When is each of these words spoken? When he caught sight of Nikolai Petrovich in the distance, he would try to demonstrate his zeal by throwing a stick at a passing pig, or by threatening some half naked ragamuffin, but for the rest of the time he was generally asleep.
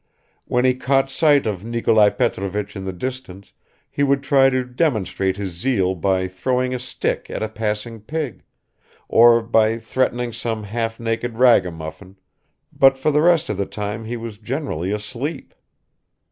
When 0.45 0.65
he 0.65 0.73
caught 0.73 1.11
sight 1.11 1.45
of 1.45 1.63
Nikolai 1.63 2.09
Petrovich 2.09 2.75
in 2.75 2.85
the 2.85 2.91
distance, 2.91 3.53
he 3.87 4.01
would 4.01 4.23
try 4.23 4.49
to 4.49 4.65
demonstrate 4.65 5.37
his 5.37 5.51
zeal 5.51 5.93
by 5.93 6.27
throwing 6.27 6.73
a 6.73 6.79
stick 6.79 7.29
at 7.29 7.43
a 7.43 7.47
passing 7.47 7.99
pig, 8.01 8.41
or 9.07 9.43
by 9.43 9.77
threatening 9.77 10.33
some 10.33 10.63
half 10.63 10.99
naked 10.99 11.37
ragamuffin, 11.37 12.17
but 12.73 12.97
for 12.97 13.11
the 13.11 13.21
rest 13.21 13.47
of 13.49 13.57
the 13.57 13.67
time 13.67 14.05
he 14.05 14.17
was 14.17 14.39
generally 14.39 14.91
asleep. 14.91 15.53